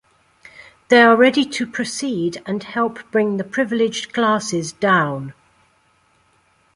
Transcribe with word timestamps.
They 0.87 0.99
are 1.03 1.15
ready 1.15 1.45
to 1.45 1.67
proceed 1.67 2.41
and 2.47 2.63
help 2.63 3.11
bring 3.11 3.37
the 3.37 3.43
privileged 3.43 4.13
classes 4.13 4.71
down. 4.73 5.35